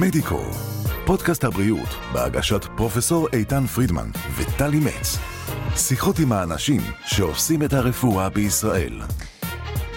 מדיקו, 0.00 0.40
פודקאסט 1.06 1.44
הבריאות 1.44 1.88
בהגשת 2.12 2.64
פרופסור 2.76 3.28
איתן 3.32 3.66
פרידמן 3.66 4.10
וטלי 4.36 4.78
מצ. 4.78 5.18
שיחות 5.76 6.18
עם 6.18 6.32
האנשים 6.32 6.80
שעושים 7.06 7.62
את 7.62 7.72
הרפואה 7.72 8.28
בישראל. 8.28 9.00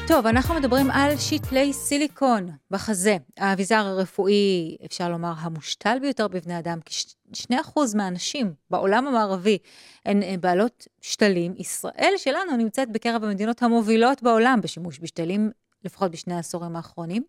טוב, 0.07 0.25
אנחנו 0.25 0.55
מדברים 0.55 0.91
על 0.91 1.17
שתלי 1.17 1.73
סיליקון 1.73 2.49
בחזה. 2.71 3.17
האביזר 3.37 3.75
הרפואי, 3.75 4.77
אפשר 4.85 5.09
לומר, 5.09 5.33
המושתל 5.37 5.97
ביותר 6.01 6.27
בבני 6.27 6.59
אדם, 6.59 6.79
כ-2% 6.85 7.79
מהנשים 7.95 8.53
בעולם 8.69 9.07
המערבי 9.07 9.57
הן 10.05 10.23
אה, 10.23 10.35
בעלות 10.39 10.87
שתלים. 11.01 11.53
ישראל 11.57 12.13
שלנו 12.17 12.57
נמצאת 12.57 12.91
בקרב 12.91 13.23
המדינות 13.23 13.63
המובילות 13.63 14.23
בעולם 14.23 14.59
בשימוש 14.63 14.99
בשתלים, 14.99 15.51
לפחות 15.83 16.11
בשני 16.11 16.35
העשורים 16.35 16.75
האחרונים. 16.75 17.23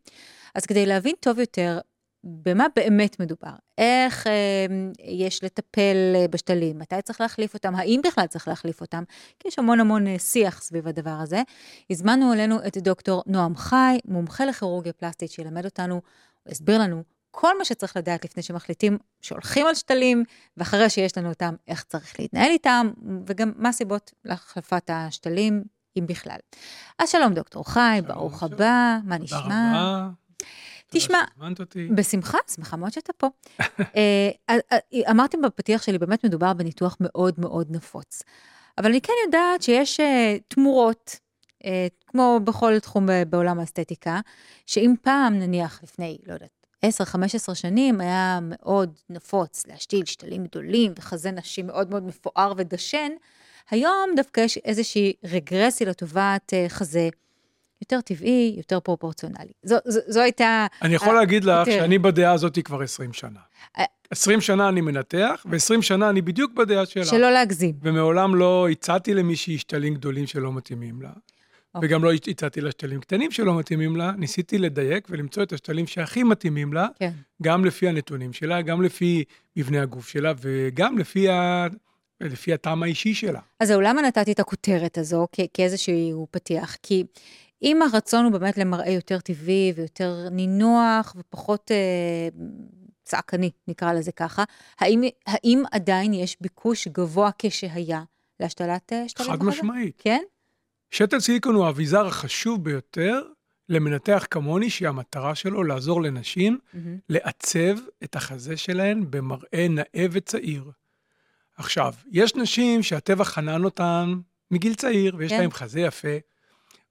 אז 0.54 0.66
כדי 0.66 0.86
להבין 0.86 1.14
טוב 1.20 1.38
יותר 1.38 1.78
במה 2.24 2.66
באמת 2.76 3.20
מדובר, 3.20 3.52
איך 3.78 4.26
אה, 4.26 4.66
יש 5.04 5.44
לטפל 5.44 5.96
אה, 6.14 6.28
בשתלים, 6.28 6.78
מתי 6.78 7.02
צריך 7.02 7.20
להחליף 7.20 7.54
אותם, 7.54 7.74
האם 7.74 8.00
בכלל 8.04 8.26
צריך 8.26 8.48
להחליף 8.48 8.80
אותם, 8.80 9.02
כי 9.38 9.48
יש 9.48 9.58
המון 9.58 9.80
המון 9.80 10.06
אה, 10.06 10.18
שיח 10.18 10.62
סביב 10.62 10.88
הדבר 10.88 11.10
הזה. 11.10 11.42
הזמנו 11.90 12.32
אלינו 12.32 12.66
את 12.66 12.76
דוקטור 12.78 13.22
נועם 13.26 13.56
חי, 13.56 13.98
מומחה 14.04 14.44
לכירורגיה 14.44 14.92
פלסטית, 14.92 15.30
שילמד 15.30 15.64
אותנו, 15.64 16.00
הסביר 16.46 16.78
לנו 16.78 17.02
כל 17.30 17.58
מה 17.58 17.64
שצריך 17.64 17.96
לדעת 17.96 18.24
לפני 18.24 18.42
שמחליטים 18.42 18.98
שהולכים 19.22 19.66
על 19.66 19.74
שתלים, 19.74 20.24
ואחרי 20.56 20.90
שיש 20.90 21.18
לנו 21.18 21.28
אותם, 21.28 21.54
איך 21.68 21.84
צריך 21.84 22.20
להתנהל 22.20 22.50
איתם, 22.50 22.90
וגם 23.26 23.52
מה 23.56 23.68
הסיבות 23.68 24.12
להחלפת 24.24 24.90
השתלים, 24.92 25.62
אם 25.98 26.06
בכלל. 26.06 26.38
אז 26.98 27.10
שלום 27.10 27.34
דוקטור 27.34 27.70
חי, 27.70 27.98
שלום, 27.98 28.08
ברוך 28.08 28.38
שלום. 28.40 28.52
הבא, 28.52 28.98
מה 29.04 29.18
נשמע? 29.18 29.40
תודה 29.40 29.72
רבה. 29.74 30.25
תשמע, 30.90 31.24
בשמחה, 31.94 32.38
שמחה 32.54 32.76
מאוד 32.76 32.92
שאתה 32.92 33.12
פה. 33.12 33.28
אה, 33.60 34.30
אה, 34.50 34.56
אה, 34.70 35.10
אמרתם 35.10 35.42
בפתיח 35.42 35.82
שלי, 35.82 35.98
באמת 35.98 36.24
מדובר 36.24 36.52
בניתוח 36.52 36.96
מאוד 37.00 37.34
מאוד 37.38 37.66
נפוץ. 37.70 38.22
אבל 38.78 38.90
אני 38.90 39.00
כן 39.00 39.12
יודעת 39.26 39.62
שיש 39.62 40.00
תמורות, 40.48 41.20
כמו 42.06 42.40
בכל 42.44 42.78
תחום 42.78 43.06
בעולם 43.30 43.58
האסתטיקה, 43.58 44.20
שאם 44.66 44.94
פעם, 45.02 45.34
נניח 45.38 45.80
לפני, 45.82 46.18
לא 46.26 46.32
יודעת, 46.32 46.66
10-15 47.50 47.54
שנים 47.54 48.00
היה 48.00 48.38
מאוד 48.42 48.98
נפוץ 49.10 49.66
להשתיל 49.66 50.04
שתלים 50.04 50.44
גדולים 50.44 50.92
וחזה 50.96 51.30
נשים 51.30 51.66
מאוד 51.66 51.90
מאוד 51.90 52.02
מפואר 52.02 52.52
ודשן, 52.56 53.12
היום 53.70 54.10
דווקא 54.16 54.40
יש 54.40 54.58
איזושהי 54.58 55.12
רגרסיה 55.24 55.86
לטובת 55.88 56.52
חזה 56.68 57.08
יותר 57.82 58.00
טבעי, 58.00 58.54
יותר 58.56 58.80
פרופורציונלי. 58.80 59.52
זו, 59.62 59.76
זו, 59.84 60.00
זו 60.06 60.20
הייתה... 60.20 60.66
אני 60.82 60.94
יכול 60.94 61.14
להגיד 61.14 61.44
לך 61.44 61.66
שאני 61.66 61.98
בדעה 61.98 62.32
הזאת 62.32 62.58
כבר 62.64 62.82
20 62.82 63.12
שנה. 63.12 63.40
20 64.10 64.40
שנה 64.40 64.68
אני 64.68 64.80
מנתח, 64.80 65.46
ו-20 65.50 65.82
שנה 65.82 66.10
אני 66.10 66.22
בדיוק 66.22 66.52
בדעה 66.52 66.86
שלה. 66.86 67.04
שלא 67.04 67.30
להגזים. 67.30 67.74
ומעולם 67.82 68.34
לא 68.34 68.68
הצעתי 68.68 69.14
למישהי 69.14 69.58
שתלים 69.58 69.94
גדולים 69.94 70.26
שלא 70.26 70.52
מתאימים 70.52 71.02
לה. 71.02 71.08
Okay. 71.08 71.20
אוקיי. 71.74 71.88
וגם 71.88 72.04
לא 72.04 72.12
הצעתי 72.12 72.60
לה 72.60 72.70
שתלים 72.70 73.00
קטנים 73.00 73.30
שלא 73.30 73.58
מתאימים 73.58 73.96
לה, 73.96 74.12
ניסיתי 74.12 74.58
לדייק 74.58 75.06
ולמצוא 75.10 75.42
את 75.42 75.52
השתלים 75.52 75.86
שהכי 75.86 76.22
מתאימים 76.22 76.72
לה, 76.72 76.86
כן. 76.98 77.12
גם 77.42 77.64
לפי 77.64 77.88
הנתונים 77.88 78.32
שלה, 78.32 78.62
גם 78.62 78.82
לפי 78.82 79.24
מבנה 79.56 79.82
הגוף 79.82 80.08
שלה, 80.08 80.32
וגם 80.40 80.98
לפי, 80.98 81.28
ה... 81.28 81.66
לפי 82.20 82.52
הטעם 82.52 82.82
האישי 82.82 83.14
שלה. 83.14 83.40
אז 83.60 83.68
זהו, 83.68 83.80
למה 83.80 84.02
נתתי 84.02 84.32
את 84.32 84.40
הכותרת 84.40 84.98
הזו 84.98 85.26
כ- 85.32 85.40
כאיזשהו 85.54 86.26
פתיח? 86.30 86.76
כי 86.82 87.04
אם 87.62 87.82
הרצון 87.82 88.24
הוא 88.24 88.32
באמת 88.32 88.58
למראה 88.58 88.90
יותר 88.90 89.20
טבעי 89.20 89.72
ויותר 89.76 90.28
נינוח 90.30 91.16
ופחות 91.18 91.70
אה, 91.70 92.28
צעקני, 93.04 93.50
נקרא 93.68 93.92
לזה 93.92 94.12
ככה, 94.12 94.44
האם, 94.80 95.02
האם 95.26 95.62
עדיין 95.72 96.14
יש 96.14 96.36
ביקוש 96.40 96.88
גבוה 96.88 97.30
כשהיה 97.38 98.02
להשתלת 98.40 98.92
אה, 98.92 99.08
שתלים? 99.08 99.30
חד 99.30 99.42
משמעית. 99.42 99.94
כן? 99.98 100.22
שתל 100.90 101.20
סיליקון 101.20 101.54
הוא 101.54 101.66
האביזר 101.66 102.06
החשוב 102.06 102.64
ביותר 102.64 103.22
למנתח 103.68 104.26
כמוני, 104.30 104.70
שהמטרה 104.70 105.34
שלו 105.34 105.64
לעזור 105.64 106.02
לנשים 106.02 106.58
mm-hmm. 106.58 106.78
לעצב 107.08 107.78
את 108.04 108.16
החזה 108.16 108.56
שלהן 108.56 109.04
במראה 109.10 109.66
נאה 109.70 110.06
וצעיר. 110.10 110.70
עכשיו, 111.56 111.94
יש 112.12 112.34
נשים 112.34 112.82
שהטבע 112.82 113.24
חנן 113.24 113.64
אותן 113.64 114.14
מגיל 114.50 114.74
צעיר, 114.74 115.16
ויש 115.18 115.32
כן. 115.32 115.40
להן 115.40 115.50
חזה 115.50 115.80
יפה, 115.80 116.16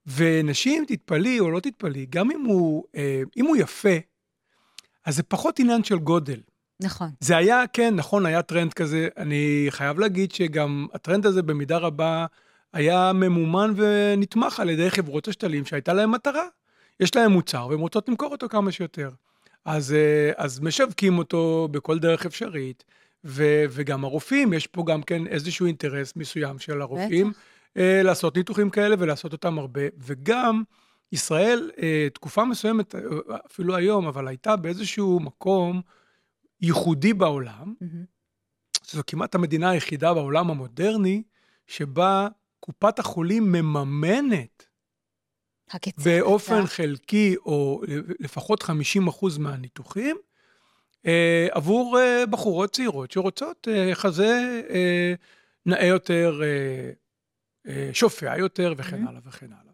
ונשים, 0.06 0.84
תתפלאי 0.88 1.40
או 1.40 1.50
לא 1.50 1.60
תתפלאי, 1.60 2.06
גם 2.10 2.30
אם 2.30 2.44
הוא, 2.44 2.84
אה, 2.96 3.22
אם 3.36 3.46
הוא 3.46 3.56
יפה, 3.56 3.96
אז 5.04 5.16
זה 5.16 5.22
פחות 5.22 5.58
עניין 5.58 5.84
של 5.84 5.98
גודל. 5.98 6.40
נכון. 6.80 7.10
זה 7.20 7.36
היה, 7.36 7.64
כן, 7.72 7.94
נכון, 7.94 8.26
היה 8.26 8.42
טרנד 8.42 8.74
כזה. 8.74 9.08
אני 9.16 9.66
חייב 9.70 9.98
להגיד 9.98 10.32
שגם 10.32 10.86
הטרנד 10.94 11.26
הזה 11.26 11.42
במידה 11.42 11.76
רבה 11.76 12.26
היה 12.72 13.12
ממומן 13.14 13.72
ונתמך 13.76 14.60
על 14.60 14.70
ידי 14.70 14.90
חברות 14.90 15.28
השתלים 15.28 15.64
שהייתה 15.64 15.92
להם 15.92 16.10
מטרה. 16.10 16.44
יש 17.00 17.16
להם 17.16 17.32
מוצר 17.32 17.66
והן 17.70 17.78
רוצות 17.78 18.08
למכור 18.08 18.32
אותו 18.32 18.48
כמה 18.48 18.72
שיותר. 18.72 19.10
אז, 19.64 19.92
אה, 19.92 20.32
אז 20.36 20.60
משווקים 20.60 21.18
אותו 21.18 21.68
בכל 21.70 21.98
דרך 21.98 22.26
אפשרית, 22.26 22.84
ו, 23.24 23.64
וגם 23.70 24.04
הרופאים, 24.04 24.52
יש 24.52 24.66
פה 24.66 24.84
גם 24.86 25.02
כן 25.02 25.26
איזשהו 25.26 25.66
אינטרס 25.66 26.16
מסוים 26.16 26.58
של 26.58 26.80
הרופאים. 26.80 27.30
בטח. 27.30 27.38
אה, 27.76 28.02
לעשות 28.02 28.36
ניתוחים 28.36 28.70
כאלה 28.70 28.96
ולעשות 28.98 29.32
אותם 29.32 29.58
הרבה, 29.58 29.80
וגם 29.98 30.62
ישראל, 31.12 31.70
אה, 31.82 32.08
תקופה 32.14 32.44
מסוימת, 32.44 32.94
אה, 32.94 33.00
אפילו 33.46 33.76
היום, 33.76 34.06
אבל 34.06 34.28
הייתה 34.28 34.56
באיזשהו 34.56 35.20
מקום 35.20 35.80
ייחודי 36.60 37.12
בעולם, 37.12 37.74
mm-hmm. 37.82 38.86
זו 38.90 39.02
כמעט 39.06 39.34
המדינה 39.34 39.70
היחידה 39.70 40.14
בעולם 40.14 40.50
המודרני, 40.50 41.22
שבה 41.66 42.28
קופת 42.60 42.98
החולים 42.98 43.52
מממנת 43.52 44.66
הקצר, 45.70 46.02
באופן 46.04 46.54
הקצר. 46.54 46.66
חלקי, 46.66 47.36
או 47.36 47.82
לפחות 48.20 48.62
50 48.62 49.08
אחוז 49.08 49.38
מהניתוחים, 49.38 50.16
אה, 51.06 51.48
עבור 51.50 51.98
אה, 51.98 52.26
בחורות 52.26 52.72
צעירות 52.72 53.10
שרוצות 53.10 53.68
אה, 53.70 53.94
חזה 53.94 54.62
אה, 54.70 55.14
נאה 55.66 55.86
יותר, 55.86 56.40
אה, 56.44 56.90
שופע 57.92 58.38
יותר 58.38 58.74
וכן 58.76 59.06
הלאה 59.06 59.20
וכן 59.26 59.46
הלאה. 59.46 59.72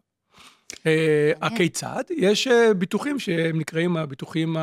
אה, 0.87 1.31
הכיצד? 1.41 2.03
יש 2.09 2.47
אה, 2.47 2.73
ביטוחים 2.73 3.19
שהם 3.19 3.59
נקראים 3.59 3.97
הביטוחים 3.97 4.55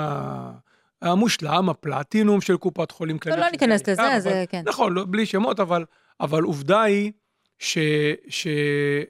המושלם, 1.02 1.68
הפלטינום 1.68 2.40
של 2.40 2.56
קופת 2.56 2.90
חולים 2.90 3.18
כללית. 3.18 3.38
לא, 3.38 3.44
לא 3.44 3.50
ניכנס 3.50 3.88
לזה, 3.88 4.20
זה 4.20 4.44
כן. 4.48 4.62
נכון, 4.66 4.92
לא, 4.92 5.04
בלי 5.08 5.26
שמות, 5.26 5.60
אבל, 5.60 5.84
אבל 6.20 6.42
עובדה 6.42 6.82
היא 6.82 7.12
ש... 7.58 7.78
ש... 8.28 8.46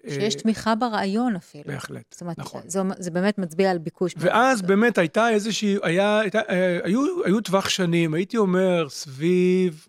שיש 0.09 0.34
תמיכה 0.34 0.75
ברעיון 0.75 1.36
אפילו. 1.36 1.64
בהחלט, 1.66 2.04
זאת 2.10 2.20
אומרת, 2.20 2.38
נכון. 2.38 2.62
זה, 2.66 2.80
זה 2.98 3.10
באמת 3.10 3.38
מצביע 3.38 3.70
על 3.70 3.78
ביקוש. 3.78 4.14
ואז 4.16 4.62
באמת 4.62 4.98
הייתה 4.98 5.30
איזושהי, 5.30 5.76
היה, 5.82 6.20
הייתה, 6.20 6.41
היו, 6.82 7.25
היו 7.25 7.41
טווח 7.41 7.69
שנים, 7.69 8.14
הייתי 8.14 8.36
אומר, 8.36 8.88
סביב 8.88 9.86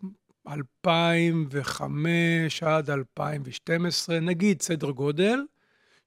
2005 0.48 2.64
עד 2.64 2.90
2012, 2.90 4.20
נגיד 4.20 4.62
סדר 4.62 4.92
גודל, 4.92 5.40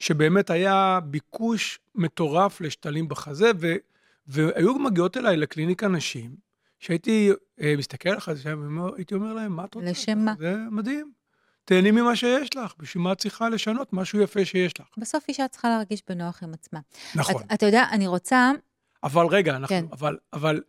שבאמת 0.00 0.50
היה 0.50 0.98
ביקוש 1.04 1.80
מטורף 1.94 2.60
לשתלים 2.60 3.08
בחזה, 3.08 3.50
ו, 3.60 3.72
והיו 4.26 4.78
מגיעות 4.78 5.16
אליי 5.16 5.36
לקליניקה 5.36 5.88
נשים, 5.88 6.36
שהייתי 6.78 7.30
אה, 7.60 7.74
מסתכל 7.78 8.08
על 8.08 8.16
החזה, 8.16 8.54
הייתי 8.96 9.14
אומר 9.14 9.32
להם, 9.32 9.52
מה 9.52 9.64
את 9.64 9.74
רוצה? 9.74 9.90
לשם 9.90 10.18
מה? 10.18 10.34
זה 10.38 10.56
מדהים. 10.70 11.12
תהני 11.64 11.90
ממה 11.90 12.16
שיש 12.16 12.56
לך, 12.56 12.74
בשביל 12.78 13.02
מה 13.02 13.12
את 13.12 13.18
צריכה 13.18 13.48
לשנות 13.48 13.92
משהו 13.92 14.20
יפה 14.20 14.44
שיש 14.44 14.80
לך. 14.80 14.86
בסוף 14.98 15.24
אישה 15.28 15.48
צריכה 15.48 15.68
להרגיש 15.68 16.02
בנוח 16.08 16.42
עם 16.42 16.54
עצמה. 16.54 16.80
נכון. 17.14 17.42
את, 17.42 17.52
אתה 17.54 17.66
יודע, 17.66 17.84
אני 17.92 18.06
רוצה... 18.06 18.50
אבל 19.02 19.26
רגע, 19.26 19.56
אנחנו, 19.56 19.68
כן. 19.68 19.84
אבל, 19.92 20.18
אבל 20.32 20.62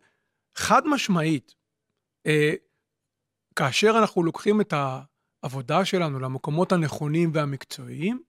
חד 0.54 0.86
משמעית, 0.86 1.54
אה, 2.26 2.52
כאשר 3.56 3.94
אנחנו 3.98 4.22
לוקחים 4.22 4.60
את 4.60 4.74
העבודה 5.42 5.84
שלנו 5.84 6.18
למקומות 6.20 6.72
הנכונים 6.72 7.30
והמקצועיים, 7.34 8.22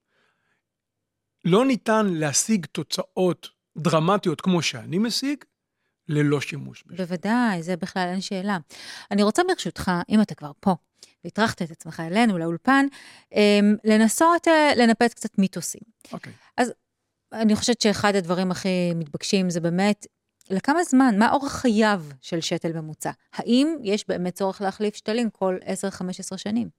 לא 1.45 1.65
ניתן 1.65 2.05
להשיג 2.09 2.65
תוצאות 2.65 3.49
דרמטיות 3.77 4.41
כמו 4.41 4.61
שאני 4.61 4.97
משיג, 4.97 5.43
ללא 6.09 6.41
שימוש. 6.41 6.83
בשביל. 6.83 7.05
בוודאי, 7.05 7.63
זה 7.63 7.77
בכלל 7.77 8.07
אין 8.11 8.21
שאלה. 8.21 8.57
אני 9.11 9.23
רוצה 9.23 9.41
ברשותך, 9.47 9.91
אם 10.09 10.21
אתה 10.21 10.35
כבר 10.35 10.51
פה, 10.59 10.75
והטרחת 11.23 11.61
את 11.61 11.71
עצמך 11.71 11.99
אלינו, 11.99 12.37
לאולפן, 12.37 12.85
אמ, 13.31 13.75
לנסות 13.83 14.47
אה, 14.47 14.71
לנפץ 14.75 15.13
קצת 15.13 15.37
מיתוסים. 15.37 15.81
אוקיי. 16.13 16.33
אז 16.57 16.73
אני 17.33 17.55
חושבת 17.55 17.81
שאחד 17.81 18.15
הדברים 18.15 18.51
הכי 18.51 18.93
מתבקשים 18.95 19.49
זה 19.49 19.59
באמת 19.59 20.05
לכמה 20.49 20.83
זמן? 20.83 21.15
מה 21.19 21.31
אורך 21.31 21.53
חייו 21.53 22.03
של 22.21 22.41
שתל 22.41 22.73
ממוצע? 22.73 23.11
האם 23.33 23.75
יש 23.83 24.07
באמת 24.07 24.33
צורך 24.33 24.61
להחליף 24.61 24.95
שתלים 24.95 25.29
כל 25.29 25.57
10-15 26.33 26.37
שנים? 26.37 26.69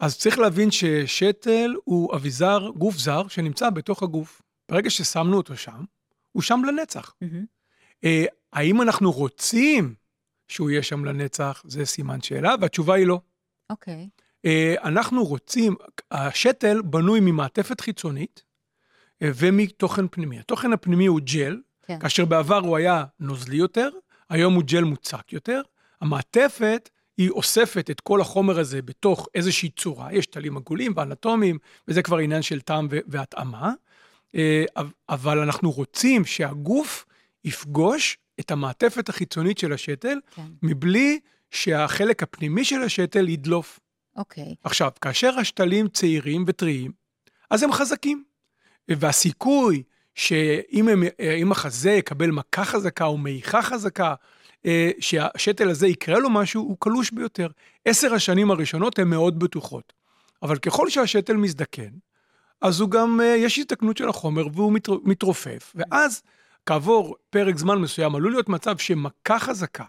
אז 0.00 0.18
צריך 0.18 0.38
להבין 0.38 0.70
ששתל 0.70 1.74
הוא 1.84 2.14
אביזר, 2.14 2.68
גוף 2.76 2.98
זר, 2.98 3.28
שנמצא 3.28 3.70
בתוך 3.70 4.02
הגוף. 4.02 4.42
ברגע 4.68 4.90
ששמנו 4.90 5.36
אותו 5.36 5.56
שם, 5.56 5.84
הוא 6.32 6.42
שם 6.42 6.60
לנצח. 6.64 7.14
Mm-hmm. 7.24 8.06
האם 8.52 8.82
אנחנו 8.82 9.12
רוצים 9.12 9.94
שהוא 10.48 10.70
יהיה 10.70 10.82
שם 10.82 11.04
לנצח? 11.04 11.62
זה 11.66 11.86
סימן 11.86 12.20
שאלה, 12.20 12.54
והתשובה 12.60 12.94
היא 12.94 13.06
לא. 13.06 13.20
אוקיי. 13.70 14.08
אה, 14.44 14.74
אנחנו 14.84 15.24
רוצים, 15.24 15.76
השתל 16.10 16.82
בנוי 16.82 17.20
ממעטפת 17.20 17.80
חיצונית 17.80 18.44
אה, 19.22 19.30
ומתוכן 19.34 20.08
פנימי. 20.08 20.38
התוכן 20.38 20.72
הפנימי 20.72 21.06
הוא 21.06 21.20
ג'ל, 21.24 21.60
כן. 21.88 21.98
כאשר 21.98 22.24
בעבר 22.24 22.58
הוא 22.58 22.76
היה 22.76 23.04
נוזלי 23.20 23.56
יותר, 23.56 23.88
היום 24.30 24.54
הוא 24.54 24.62
ג'ל 24.66 24.84
מוצק 24.84 25.32
יותר. 25.32 25.60
המעטפת 26.00 26.88
היא 27.16 27.30
אוספת 27.30 27.90
את 27.90 28.00
כל 28.00 28.20
החומר 28.20 28.58
הזה 28.58 28.82
בתוך 28.82 29.28
איזושהי 29.34 29.70
צורה, 29.70 30.12
יש 30.12 30.26
טלים 30.26 30.56
עגולים 30.56 30.92
ואנטומיים, 30.96 31.58
וזה 31.88 32.02
כבר 32.02 32.18
עניין 32.18 32.42
של 32.42 32.60
טעם 32.60 32.88
והתאמה, 32.90 33.72
אה, 34.34 34.64
אבל 35.08 35.38
אנחנו 35.38 35.70
רוצים 35.70 36.24
שהגוף 36.24 37.06
יפגוש 37.44 38.18
את 38.40 38.50
המעטפת 38.50 39.08
החיצונית 39.08 39.58
של 39.58 39.72
השתל, 39.72 40.18
כן. 40.34 40.42
מבלי 40.62 41.20
שהחלק 41.50 42.22
הפנימי 42.22 42.64
של 42.64 42.82
השתל 42.82 43.28
ידלוף. 43.28 43.80
אוקיי. 44.16 44.54
עכשיו, 44.64 44.90
כאשר 45.00 45.38
השתלים 45.38 45.88
צעירים 45.88 46.44
וטריים, 46.46 46.92
אז 47.50 47.62
הם 47.62 47.72
חזקים. 47.72 48.24
והסיכוי 48.88 49.82
שאם 50.18 50.88
אם 51.42 51.52
החזה 51.52 51.90
יקבל 51.90 52.30
מכה 52.30 52.64
חזקה 52.64 53.04
או 53.04 53.16
מעיכה 53.16 53.62
חזקה, 53.62 54.14
אה, 54.66 54.90
שהשתל 55.00 55.70
הזה 55.70 55.86
יקרה 55.86 56.18
לו 56.18 56.30
משהו, 56.30 56.62
הוא 56.62 56.76
קלוש 56.80 57.10
ביותר. 57.10 57.48
עשר 57.84 58.14
השנים 58.14 58.50
הראשונות 58.50 58.98
הן 58.98 59.08
מאוד 59.08 59.38
בטוחות. 59.38 59.92
אבל 60.42 60.58
ככל 60.58 60.90
שהשתל 60.90 61.36
מזדקן, 61.36 61.88
אז 62.60 62.80
הוא 62.80 62.90
גם, 62.90 63.20
אה, 63.20 63.26
יש 63.26 63.58
הזדקנות 63.58 63.96
של 63.96 64.08
החומר 64.08 64.46
והוא 64.52 64.72
מתרופף, 65.04 65.72
ואז 65.74 66.22
כעבור 66.66 67.16
פרק 67.30 67.58
זמן 67.58 67.78
מסוים 67.78 68.14
עלול 68.14 68.32
להיות 68.32 68.48
מצב 68.48 68.78
שמכה 68.78 69.38
חזקה 69.38 69.84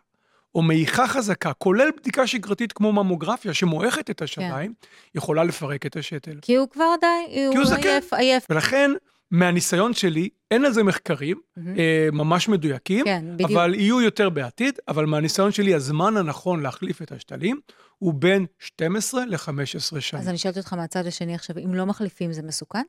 או 0.56 0.62
מעיכה 0.62 1.08
חזקה, 1.08 1.54
כולל 1.54 1.90
בדיקה 1.98 2.28
שגרתית 2.28 2.74
כמו 2.74 2.94
ממוגרפיה 2.94 3.54
שמועכת 3.54 4.10
את 4.10 4.22
השדיים, 4.22 4.74
כן. 4.82 4.88
יכולה 5.16 5.44
לפרק 5.44 5.86
את 5.86 5.98
השתל. 5.98 6.40
כי 6.42 6.56
הוא 6.56 6.70
כבר 6.70 6.96
די, 7.02 7.46
הוא, 7.48 7.58
הוא 7.58 7.66
זקן. 7.66 7.88
עייף, 7.88 8.14
עייף. 8.14 8.46
ולכן, 8.50 8.92
מהניסיון 9.31 9.94
שלי, 9.94 10.30
אין 10.52 10.66
על 10.66 10.74
זה 10.74 10.84
מחקרים 10.84 11.38
mm-hmm. 11.38 11.62
אה, 11.78 12.08
ממש 12.12 12.50
מדויקים, 12.50 13.06
כן, 13.06 13.26
בדיוק. 13.34 13.52
אבל 13.52 13.74
יהיו 13.76 14.02
יותר 14.02 14.30
בעתיד, 14.30 14.80
אבל 14.88 15.06
מהניסיון 15.06 15.52
שלי, 15.52 15.74
הזמן 15.74 16.18
הנכון 16.18 16.60
להחליף 16.60 17.02
את 17.02 17.12
השתלים 17.12 17.60
הוא 17.98 18.14
בין 18.14 18.46
12 18.60 19.26
ל-15 19.26 20.00
שנים. 20.00 20.22
אז 20.22 20.30
אני 20.30 20.38
שואלת 20.38 20.58
אותך 20.58 20.74
מהצד 20.74 21.08
השני 21.08 21.36
עכשיו, 21.36 21.58
אם 21.58 21.76
לא 21.76 21.86
מחליפים 21.86 22.34
זה 22.34 22.42
מסוכן? 22.42 22.84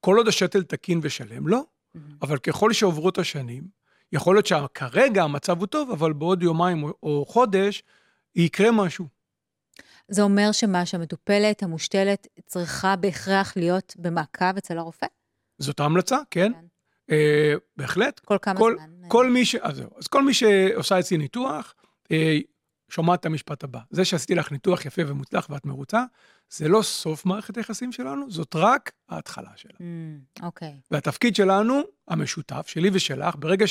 כל 0.00 0.16
עוד 0.16 0.28
השתל 0.28 0.62
תקין 0.62 1.00
ושלם, 1.02 1.48
לא. 1.48 1.60
Mm-hmm. 1.60 1.98
אבל 2.22 2.38
ככל 2.38 2.72
שעוברות 2.72 3.18
השנים, 3.18 3.64
יכול 4.12 4.34
להיות 4.34 4.46
שכרגע 4.46 5.22
המצב 5.22 5.58
הוא 5.58 5.66
טוב, 5.66 5.90
אבל 5.90 6.12
בעוד 6.12 6.42
יומיים 6.42 6.82
או, 6.82 6.92
או 7.02 7.24
חודש 7.28 7.82
יקרה 8.36 8.70
משהו. 8.70 9.06
זה 10.08 10.22
אומר 10.22 10.52
שמה 10.52 10.86
שהמטופלת 10.86 11.62
המושתלת 11.62 12.26
צריכה 12.46 12.96
בהכרח 12.96 13.56
להיות 13.56 13.94
במעקב 13.98 14.56
אצל 14.56 14.78
הרופא? 14.78 15.06
זאת 15.62 15.80
ההמלצה, 15.80 16.18
כן. 16.30 16.52
כן. 16.52 16.66
אה, 17.10 17.54
בהחלט. 17.76 18.18
כל 18.18 18.36
כמה 18.42 18.58
כל, 18.58 18.76
זמן? 18.78 19.08
כל 19.08 19.30
מי 19.30 19.44
ש... 19.44 19.54
אז 19.54 19.76
זהו. 19.76 19.90
אז 19.98 20.06
כל 20.06 20.22
מי 20.22 20.34
שעושה 20.34 20.98
אצלי 20.98 21.18
ניתוח, 21.18 21.74
אה, 22.12 22.38
שומעת 22.88 23.20
את 23.20 23.26
המשפט 23.26 23.64
הבא. 23.64 23.80
זה 23.90 24.04
שעשיתי 24.04 24.34
לך 24.34 24.52
ניתוח 24.52 24.86
יפה 24.86 25.02
ומוצלח 25.06 25.46
ואת 25.50 25.66
מרוצה, 25.66 26.04
זה 26.50 26.68
לא 26.68 26.82
סוף 26.82 27.26
מערכת 27.26 27.56
היחסים 27.56 27.92
שלנו, 27.92 28.30
זאת 28.30 28.56
רק 28.56 28.92
ההתחלה 29.08 29.50
שלה. 29.56 29.72
Mm, 29.72 30.42
אוקיי. 30.42 30.68
Mm, 30.68 30.72
okay. 30.72 30.86
והתפקיד 30.90 31.36
שלנו, 31.36 31.80
המשותף, 32.08 32.66
שלי 32.66 32.90
ושלך, 32.92 33.34
ברגע 33.38 33.66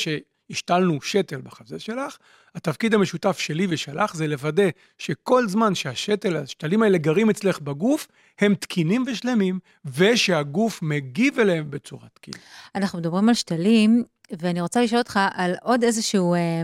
שהשתלנו 0.50 1.02
שתל 1.02 1.40
בחזה 1.40 1.78
שלך, 1.78 2.16
התפקיד 2.54 2.94
המשותף 2.94 3.38
שלי 3.38 3.66
ושלך 3.70 4.14
זה 4.16 4.26
לוודא 4.26 4.68
שכל 4.98 5.48
זמן 5.48 5.74
שהשתל, 5.74 6.36
השתלים 6.36 6.82
האלה 6.82 6.98
גרים 6.98 7.30
אצלך 7.30 7.60
בגוף, 7.60 8.08
הם 8.38 8.54
תקינים 8.54 9.04
ושלמים, 9.06 9.58
ושהגוף 9.84 10.82
מגיב 10.82 11.38
אליהם 11.38 11.70
בצורה 11.70 12.06
תקינה. 12.14 12.36
אנחנו 12.74 12.98
מדברים 12.98 13.28
על 13.28 13.34
שתלים, 13.34 14.04
ואני 14.38 14.60
רוצה 14.60 14.82
לשאול 14.82 14.98
אותך 14.98 15.20
על 15.34 15.54
עוד 15.62 15.84
איזשהו... 15.84 16.34
אה, 16.34 16.62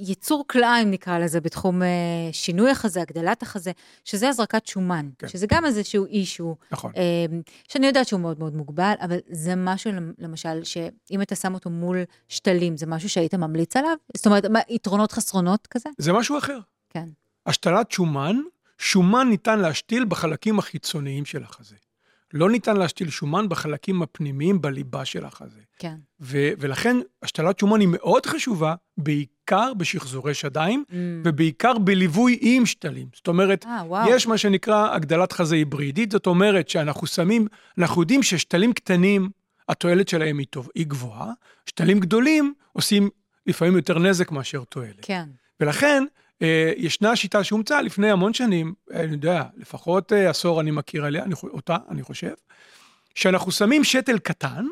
יצור 0.00 0.44
כלאיים 0.46 0.90
נקרא 0.90 1.18
לזה, 1.18 1.40
בתחום 1.40 1.82
אה, 1.82 1.88
שינוי 2.32 2.70
החזה, 2.70 3.02
הגדלת 3.02 3.42
החזה, 3.42 3.72
שזה 4.04 4.28
הזרקת 4.28 4.66
שומן, 4.66 5.08
כן. 5.18 5.28
שזה 5.28 5.46
גם 5.48 5.64
איזשהו 5.64 6.06
אישו, 6.06 6.56
נכון. 6.72 6.92
אה, 6.96 7.26
שאני 7.68 7.86
יודעת 7.86 8.08
שהוא 8.08 8.20
מאוד 8.20 8.38
מאוד 8.38 8.54
מוגבל, 8.54 8.94
אבל 9.00 9.18
זה 9.30 9.54
משהו, 9.56 9.90
למשל, 10.18 10.64
שאם 10.64 11.22
אתה 11.22 11.34
שם 11.34 11.54
אותו 11.54 11.70
מול 11.70 11.98
שתלים, 12.28 12.76
זה 12.76 12.86
משהו 12.86 13.08
שהיית 13.08 13.34
ממליץ 13.34 13.76
עליו? 13.76 13.96
זאת 14.16 14.26
אומרת, 14.26 14.44
מה, 14.44 14.58
יתרונות 14.68 15.12
חסרונות 15.12 15.66
כזה? 15.66 15.88
זה 15.98 16.12
משהו 16.12 16.38
אחר. 16.38 16.58
כן. 16.90 17.08
השתלת 17.46 17.92
שומן, 17.92 18.36
שומן 18.78 19.28
ניתן 19.28 19.58
להשתיל 19.58 20.04
בחלקים 20.04 20.58
החיצוניים 20.58 21.24
של 21.24 21.42
החזה. 21.42 21.76
לא 22.34 22.50
ניתן 22.50 22.76
להשתיל 22.76 23.10
שומן 23.10 23.48
בחלקים 23.48 24.02
הפנימיים 24.02 24.60
בליבה 24.60 25.04
של 25.04 25.24
החזה. 25.24 25.60
כן. 25.78 25.94
ו- 26.20 26.50
ולכן 26.58 26.96
השתלת 27.22 27.58
שומן 27.58 27.80
היא 27.80 27.88
מאוד 27.90 28.26
חשובה, 28.26 28.74
בעיקר 28.96 29.74
בשחזורי 29.74 30.34
שדיים, 30.34 30.84
mm. 30.88 30.94
ובעיקר 31.24 31.78
בליווי 31.78 32.38
עם 32.40 32.66
שתלים. 32.66 33.08
זאת 33.14 33.28
אומרת, 33.28 33.64
아, 33.64 33.68
אה, 33.68 34.04
יש 34.10 34.26
מה 34.26 34.38
שנקרא 34.38 34.94
הגדלת 34.94 35.32
חזה 35.32 35.54
היברידית, 35.54 36.10
זאת 36.10 36.26
אומרת 36.26 36.68
שאנחנו 36.68 37.06
שמים, 37.06 37.46
אנחנו 37.78 38.02
יודעים 38.02 38.22
ששתלים 38.22 38.72
קטנים, 38.72 39.30
התועלת 39.68 40.08
שלהם 40.08 40.38
היא, 40.38 40.46
טוב, 40.50 40.68
היא 40.74 40.86
גבוהה, 40.86 41.32
שתלים 41.66 42.00
גדולים 42.00 42.54
עושים 42.72 43.10
לפעמים 43.46 43.76
יותר 43.76 43.98
נזק 43.98 44.30
מאשר 44.30 44.64
תועלת. 44.64 44.98
כן. 45.02 45.28
ולכן, 45.60 46.04
ישנה 46.76 47.16
שיטה 47.16 47.44
שהומצאה 47.44 47.82
לפני 47.82 48.10
המון 48.10 48.34
שנים, 48.34 48.74
אני 48.90 49.12
יודע, 49.12 49.44
לפחות 49.56 50.12
אה, 50.12 50.30
עשור 50.30 50.60
אני 50.60 50.70
מכיר 50.70 51.04
עליה, 51.04 51.24
אני, 51.24 51.34
אותה, 51.42 51.76
אני 51.88 52.02
חושב, 52.02 52.32
שאנחנו 53.14 53.52
שמים 53.52 53.84
שתל 53.84 54.18
קטן, 54.18 54.66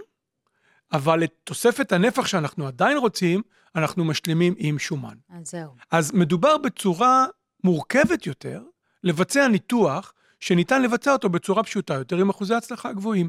אבל 0.93 1.25
את 1.25 1.33
תוספת 1.45 1.93
הנפח 1.93 2.27
שאנחנו 2.27 2.67
עדיין 2.67 2.99
רוצים, 2.99 3.43
אנחנו 3.75 4.05
משלימים 4.05 4.55
עם 4.57 4.79
שומן. 4.79 5.15
אז 5.31 5.51
זהו. 5.51 5.71
אז 5.91 6.13
מדובר 6.13 6.59
בצורה 6.59 7.27
מורכבת 7.65 8.27
יותר, 8.27 8.63
לבצע 9.05 9.49
ניתוח 9.49 10.13
שניתן 10.41 10.83
לבצע 10.83 11.13
אותו 11.13 11.29
בצורה 11.29 11.63
פשוטה 11.63 11.95
יותר, 11.95 12.17
עם 12.17 12.31
אחוזי 12.31 12.55
הצלחה 12.55 12.93
גבוהים. 12.93 13.29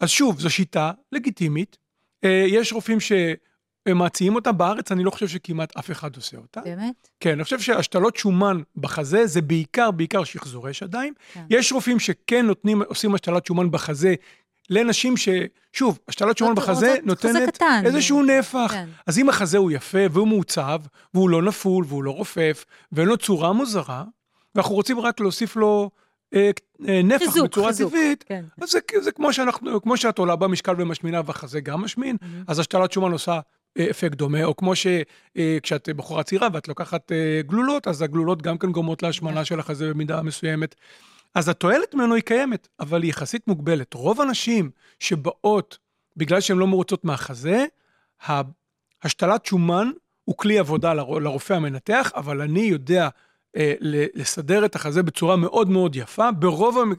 אז 0.00 0.10
שוב, 0.10 0.40
זו 0.40 0.50
שיטה 0.50 0.92
לגיטימית. 1.12 1.76
אה, 2.24 2.44
יש 2.48 2.72
רופאים 2.72 3.00
ש... 3.00 3.12
הם 3.86 4.02
מציעים 4.02 4.34
אותה 4.34 4.52
בארץ, 4.52 4.92
אני 4.92 5.04
לא 5.04 5.10
חושב 5.10 5.28
שכמעט 5.28 5.76
אף 5.76 5.90
אחד 5.90 6.16
עושה 6.16 6.36
אותה. 6.36 6.60
באמת? 6.60 7.08
כן, 7.20 7.30
אני 7.30 7.44
חושב 7.44 7.60
שהשתלות 7.60 8.16
שומן 8.16 8.60
בחזה 8.76 9.26
זה 9.26 9.42
בעיקר, 9.42 9.90
בעיקר 9.90 10.24
שחזורי 10.24 10.74
שדיים. 10.74 11.14
כן. 11.32 11.44
יש 11.50 11.72
רופאים 11.72 11.98
שכן 12.00 12.46
נותנים, 12.46 12.82
עושים 12.82 13.14
השתלת 13.14 13.46
שומן 13.46 13.70
בחזה 13.70 14.14
לנשים 14.70 15.16
ש... 15.16 15.28
שוב, 15.72 15.98
השתלת 16.08 16.38
שומן 16.38 16.54
בחזה 16.54 16.96
נותנת. 17.02 17.62
איזשהו 17.84 18.22
נפח. 18.22 18.72
כן. 18.72 18.88
אז 19.06 19.18
אם 19.18 19.28
החזה 19.28 19.58
הוא 19.58 19.70
יפה 19.70 19.98
והוא 20.10 20.28
מעוצב, 20.28 20.80
והוא 21.14 21.30
לא 21.30 21.42
נפול 21.42 21.84
והוא 21.88 22.04
לא 22.04 22.10
רופף, 22.10 22.64
ואין 22.92 23.08
לו 23.08 23.16
צורה 23.16 23.52
מוזרה, 23.52 24.04
ואנחנו 24.54 24.74
רוצים 24.74 25.00
רק 25.00 25.20
להוסיף 25.20 25.56
לו 25.56 25.90
אה, 26.34 26.50
אה, 26.88 27.00
נפח 27.04 27.24
חיזוק, 27.24 27.44
בצורה 27.44 27.68
חיזוק, 27.68 27.90
טבעית, 27.90 28.24
כן. 28.28 28.44
אז 28.62 28.70
זה, 28.70 28.78
זה 29.00 29.12
כמו 29.12 29.32
שאנחנו, 29.32 29.82
כמו 29.82 29.96
שאת 29.96 30.18
עולה 30.18 30.36
במשקל 30.36 30.74
ומשמינה 30.78 31.20
והחזה 31.24 31.60
גם 31.60 31.80
משמין, 31.80 32.16
Mm-hmm. 32.20 32.44
אז 32.48 32.58
השתלת 32.58 32.92
שומן 32.92 33.12
עושה 33.12 33.40
אפקט 33.90 34.16
דומה, 34.16 34.44
או 34.44 34.56
כמו 34.56 34.72
שכשאת 34.76 35.88
בחורה 35.96 36.22
צעירה 36.22 36.48
ואת 36.52 36.68
לוקחת 36.68 37.12
אה, 37.12 37.40
גלולות, 37.46 37.88
אז 37.88 38.02
הגלולות 38.02 38.42
גם 38.42 38.58
כן 38.58 38.72
גורמות 38.72 39.02
להשמנה 39.02 39.44
של 39.44 39.60
החזה 39.60 39.90
במידה 39.90 40.22
מסוימת. 40.22 40.74
אז 41.34 41.48
התועלת 41.48 41.94
ממנו 41.94 42.14
היא 42.14 42.22
קיימת, 42.22 42.68
אבל 42.80 43.02
היא 43.02 43.10
יחסית 43.10 43.48
מוגבלת. 43.48 43.94
רוב 43.94 44.20
הנשים 44.20 44.70
שבאות 45.00 45.78
בגלל 46.16 46.40
שהן 46.40 46.58
לא 46.58 46.66
מרוצות 46.66 47.04
מהחזה, 47.04 47.64
השתלת 49.02 49.46
שומן 49.46 49.90
הוא 50.24 50.36
כלי 50.36 50.58
עבודה 50.58 50.94
לרופא 50.94 51.52
המנתח, 51.54 52.12
אבל 52.16 52.40
אני 52.40 52.60
יודע 52.60 53.08
אה, 53.56 53.74
לסדר 54.14 54.64
את 54.64 54.74
החזה 54.74 55.02
בצורה 55.02 55.36
מאוד 55.36 55.68
מאוד 55.68 55.96
יפה. 55.96 56.32
ברוב, 56.32 56.78
המק... 56.78 56.98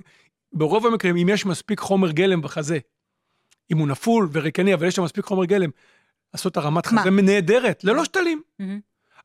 ברוב 0.53 0.85
המקרים, 0.85 1.17
אם 1.17 1.29
יש 1.29 1.45
מספיק 1.45 1.79
חומר 1.79 2.11
גלם 2.11 2.41
בחזה, 2.41 2.79
אם 3.71 3.77
הוא 3.77 3.87
נפול 3.87 4.29
וריקני, 4.31 4.73
אבל 4.73 4.87
יש 4.87 4.95
שם 4.95 5.03
מספיק 5.03 5.25
חומר 5.25 5.45
גלם, 5.45 5.69
לעשות 6.35 6.57
הרמת 6.57 6.85
חזה 6.85 7.09
נהדרת, 7.21 7.83
ללא 7.83 8.05
שתלים. 8.05 8.41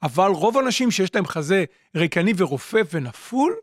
אבל 0.02 0.30
רוב 0.30 0.56
האנשים 0.56 0.90
שיש 0.90 1.14
להם 1.14 1.26
חזה 1.26 1.64
ריקני 1.96 2.32
ורופף 2.36 2.90
ונפול, 2.92 3.56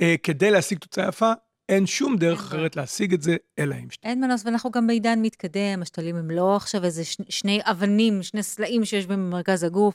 אה, 0.00 0.14
כדי 0.22 0.50
להשיג 0.50 0.78
תוצאה 0.78 1.08
יפה, 1.08 1.32
אין 1.68 1.86
שום 1.86 2.16
דרך 2.16 2.40
אחרת 2.40 2.76
להשיג 2.76 3.14
את 3.14 3.22
זה, 3.22 3.36
אלא 3.58 3.74
עם 3.74 3.90
שתלים. 3.90 4.10
אין 4.10 4.20
מנוס, 4.20 4.42
ואנחנו 4.46 4.70
גם 4.70 4.86
בעידן 4.86 5.22
מתקדם, 5.22 5.82
השתלים 5.82 6.16
הם 6.16 6.30
לא 6.30 6.56
עכשיו 6.56 6.84
איזה 6.84 7.04
ש... 7.04 7.16
שני 7.28 7.60
אבנים, 7.62 8.22
שני 8.22 8.42
סלעים 8.42 8.84
שיושבים 8.84 9.18
במרכז 9.18 9.64
הגוף. 9.64 9.94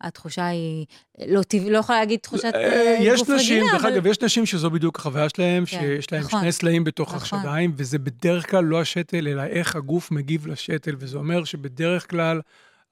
התחושה 0.00 0.46
היא, 0.46 0.86
לא, 1.28 1.42
טבע, 1.42 1.70
לא 1.70 1.78
יכולה 1.78 1.98
להגיד 1.98 2.20
תחושת 2.20 2.54
אה, 2.54 2.60
אה, 2.60 2.96
יש 3.00 3.20
גוף 3.20 3.30
נשים, 3.30 3.56
רגילה, 3.56 3.72
דרך 3.72 3.84
אבל... 3.84 3.92
אגב, 3.92 4.06
יש 4.06 4.22
נשים 4.22 4.46
שזו 4.46 4.70
בדיוק 4.70 4.98
החוויה 4.98 5.28
שלהם, 5.28 5.64
כן, 5.64 5.80
שיש 5.80 6.12
להם 6.12 6.22
נכון, 6.22 6.40
שני 6.40 6.52
סלעים 6.52 6.84
בתוך 6.84 7.14
נכון. 7.14 7.38
השדיים, 7.38 7.72
וזה 7.76 7.98
בדרך 7.98 8.50
כלל 8.50 8.64
לא 8.64 8.80
השתל, 8.80 9.28
אלא 9.28 9.42
איך 9.42 9.76
הגוף 9.76 10.10
מגיב 10.10 10.46
לשתל, 10.46 10.96
וזה 10.98 11.18
אומר 11.18 11.44
שבדרך 11.44 12.10
כלל 12.10 12.40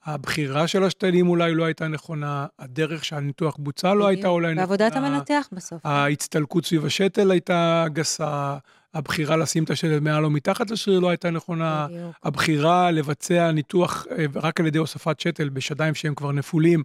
הבחירה 0.06 0.66
של 0.66 0.84
השתלים 0.84 1.28
אולי 1.28 1.54
לא 1.54 1.64
הייתה 1.64 1.88
נכונה, 1.88 2.46
הדרך 2.58 3.04
שהניתוח 3.04 3.56
בוצע 3.58 3.94
לא 3.94 4.06
הייתה 4.06 4.28
אולי 4.28 4.54
נכונה. 4.54 4.66
בעבודת 4.66 4.96
המנתח 4.96 5.48
בסוף. 5.52 5.86
ההצטלקות 5.86 6.66
סביב 6.66 6.86
השתל 6.86 7.30
הייתה 7.30 7.84
גסה, 7.92 8.56
הבחירה 8.94 9.36
לשים 9.36 9.64
את 9.64 9.70
השתל 9.70 10.00
מעל 10.00 10.24
או 10.24 10.30
מתחת 10.30 10.70
לשריר 10.70 11.00
לא 11.00 11.08
הייתה 11.08 11.30
נכונה, 11.30 11.86
בדיוק. 11.90 12.16
הבחירה 12.24 12.90
לבצע 12.90 13.50
ניתוח 13.50 14.06
אה, 14.18 14.24
רק 14.34 14.60
על 14.60 14.66
ידי 14.66 14.78
הוספת 14.78 15.20
שתל 15.20 15.48
בשדיים 15.48 15.94
שהם 15.94 16.14
כבר 16.14 16.32
נפולים, 16.32 16.82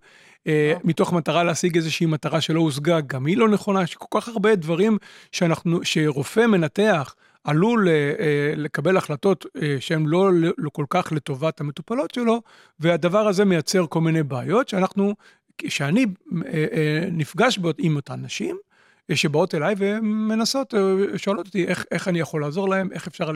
אה, 0.47 0.71
וואו. 0.73 0.87
מתוך 0.87 1.13
מטרה 1.13 1.43
להשיג 1.43 1.75
איזושהי 1.75 2.05
מטרה 2.05 2.41
שלא 2.41 2.59
הושגה, 2.59 3.01
גם 3.01 3.25
היא 3.25 3.37
לא 3.37 3.49
נכונה, 3.49 3.83
יש 3.83 3.95
כל 3.95 4.21
כך 4.21 4.27
הרבה 4.27 4.55
דברים 4.55 4.97
שאנחנו, 5.31 5.79
שרופא 5.83 6.47
מנתח 6.47 7.15
עלול 7.43 7.87
אה, 7.87 7.93
אה, 7.93 8.53
לקבל 8.55 8.97
החלטות 8.97 9.45
אה, 9.61 9.75
שהן 9.79 10.05
לא, 10.05 10.29
לא 10.57 10.69
כל 10.69 10.85
כך 10.89 11.11
לטובת 11.11 11.61
המטופלות 11.61 12.13
שלו, 12.13 12.41
והדבר 12.79 13.27
הזה 13.27 13.45
מייצר 13.45 13.85
כל 13.89 14.01
מיני 14.01 14.23
בעיות 14.23 14.69
שאנחנו, 14.69 15.15
שאני 15.67 16.05
נפגש 17.11 17.57
בו 17.57 17.69
עם 17.77 17.95
אותן 17.95 18.21
נשים, 18.21 18.57
שבאות 19.13 19.55
אליי 19.55 19.75
ומנסות, 19.77 20.73
שואלות 21.17 21.47
אותי 21.47 21.65
איך, 21.67 21.85
איך 21.91 22.07
אני 22.07 22.19
יכול 22.19 22.41
לעזור 22.41 22.69
להם, 22.69 22.89
איך 22.91 23.07
אפשר 23.07 23.31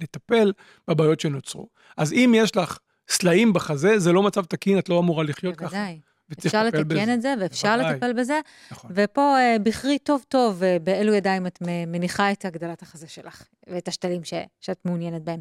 לטפל 0.00 0.52
בבעיות 0.88 1.20
שנוצרו. 1.20 1.68
אז 1.96 2.12
אם 2.12 2.32
יש 2.36 2.56
לך 2.56 2.78
סלעים 3.08 3.52
בחזה, 3.52 3.98
זה 3.98 4.12
לא 4.12 4.22
מצב 4.22 4.44
תקין, 4.44 4.78
את 4.78 4.88
לא 4.88 4.98
אמורה 4.98 5.24
לחיות 5.24 5.56
ככה. 5.56 5.66
בוודאי. 5.66 6.00
אפשר 6.38 6.64
לתקן 6.64 6.84
בזה. 6.88 7.14
את 7.14 7.22
זה 7.22 7.34
ואפשר 7.40 7.68
בוודאי. 7.76 7.94
לטפל 7.94 8.12
בזה, 8.12 8.40
נכון. 8.70 8.90
ופה 8.94 9.36
אה, 9.38 9.56
בחרי 9.62 9.98
טוב 9.98 10.24
טוב 10.28 10.62
אה, 10.62 10.76
באילו 10.82 11.14
ידיים 11.14 11.46
את 11.46 11.58
מניחה 11.86 12.32
את 12.32 12.44
הגדלת 12.44 12.82
החזה 12.82 13.08
שלך 13.08 13.42
ואת 13.66 13.88
השתלים 13.88 14.24
ש- 14.24 14.34
שאת 14.60 14.78
מעוניינת 14.84 15.22
בהם. 15.22 15.40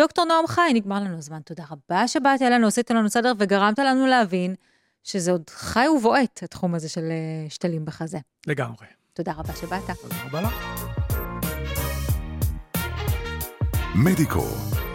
דוקטור 0.00 0.24
נועם 0.24 0.46
חי, 0.46 0.70
נגמר 0.74 1.00
לנו 1.00 1.18
הזמן, 1.18 1.40
תודה 1.44 1.64
רבה 1.70 2.08
שבאת 2.08 2.42
אלינו, 2.42 2.66
עשית 2.66 2.90
לנו 2.90 3.10
סדר 3.10 3.32
וגרמת 3.38 3.78
לנו 3.78 4.06
להבין 4.06 4.54
שזה 5.04 5.30
עוד 5.30 5.50
חי 5.50 5.86
ובועט, 5.96 6.40
התחום 6.42 6.74
הזה 6.74 6.88
של 6.88 7.04
אה, 7.10 7.50
שתלים 7.50 7.84
בחזה. 7.84 8.18
לגמרי. 8.46 8.86
תודה 9.12 9.32
רבה 9.32 9.52
שבאת. 9.56 9.82
תודה 10.02 10.16
רבה 10.26 10.40
לך. 10.42 10.54
מדיקו, 13.94 14.44